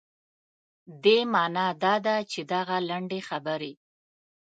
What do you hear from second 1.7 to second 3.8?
دا ده چې دغه لنډې خبرې.